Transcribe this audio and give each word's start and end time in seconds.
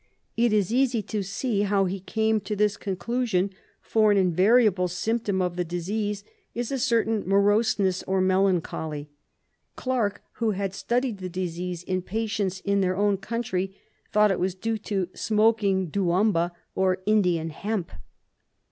It 0.35 0.51
is 0.51 0.73
easy 0.73 1.03
to 1.03 1.21
see 1.21 1.61
how 1.61 1.85
he 1.85 1.99
came 1.99 2.41
to 2.41 2.55
this 2.55 2.75
conclusion, 2.75 3.51
for 3.83 4.11
an 4.11 4.17
invariable 4.17 4.87
symptom 4.87 5.43
of 5.43 5.57
the 5.57 5.63
disease 5.63 6.23
is 6.55 6.71
a 6.71 6.79
certain 6.79 7.23
moroseness 7.29 8.01
or 8.07 8.19
melancholy. 8.19 9.11
Clarke, 9.75 10.23
who 10.37 10.53
had 10.57 10.73
studied 10.73 11.19
the 11.19 11.29
disease 11.29 11.83
in 11.83 12.01
patients 12.01 12.61
in 12.61 12.81
their 12.81 12.97
own 12.97 13.17
country, 13.17 13.77
thought 14.11 14.31
it 14.31 14.39
was 14.39 14.55
due 14.55 14.71
there 14.79 14.83
"to 15.05 15.09
smoking 15.13 15.91
diumba, 15.91 16.49
or 16.73 16.97
Indian 17.05 17.51
hemp." 17.51 17.91